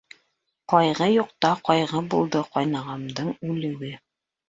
Ҡайғы 0.73 1.09
юҡта 1.17 1.53
ҡайғы 1.71 2.03
булды 2.17 2.45
ҡайнағамдың 2.59 3.33
үлеүе. 3.55 3.99